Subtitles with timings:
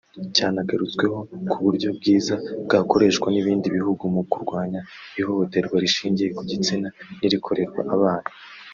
[0.35, 1.19] cyanagarutsweho
[1.49, 4.81] nk’uburyo bwiza bwakoreshwa n’ibindi bihugu mu kurwanya
[5.19, 6.87] ihohoterwa rishingiye ku gitsina
[7.19, 8.29] n’irikorerwa abana